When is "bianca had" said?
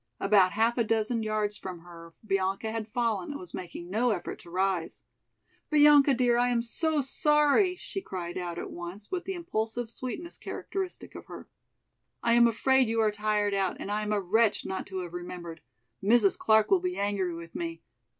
2.25-2.87